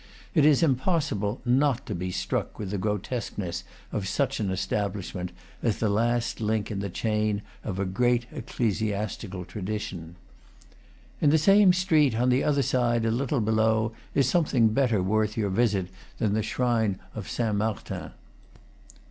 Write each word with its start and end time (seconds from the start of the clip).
It 0.33 0.45
is 0.47 0.63
impos 0.63 1.13
sible 1.15 1.41
not 1.45 1.85
to 1.85 1.93
be 1.93 2.09
struck 2.09 2.57
with 2.57 2.71
the 2.71 2.79
grotesqueness 2.79 3.63
of 3.91 4.07
such 4.07 4.39
an 4.39 4.49
establishment, 4.49 5.31
as 5.61 5.77
the 5.77 5.89
last 5.89 6.41
link 6.41 6.71
in 6.71 6.79
the 6.79 6.89
chain 6.89 7.43
of 7.63 7.77
a 7.77 7.85
great 7.85 8.25
ecclesiastical 8.31 9.45
tradition. 9.45 10.15
In 11.19 11.29
the 11.29 11.37
same 11.37 11.71
street, 11.71 12.15
on 12.19 12.29
the 12.29 12.43
other 12.43 12.63
side, 12.63 13.05
a 13.05 13.11
little 13.11 13.41
below, 13.41 13.91
is 14.15 14.27
something 14.27 14.69
better 14.69 15.03
worth 15.03 15.37
your 15.37 15.51
visit 15.51 15.85
than 16.17 16.33
the 16.33 16.41
shrine 16.41 16.97
of 17.13 17.29
Saint 17.29 17.57
Martin. 17.57 18.09